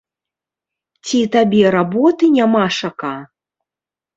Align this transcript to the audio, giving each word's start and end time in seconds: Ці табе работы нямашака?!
Ці 1.09 1.19
табе 1.35 1.61
работы 1.77 2.33
нямашака?! 2.39 3.15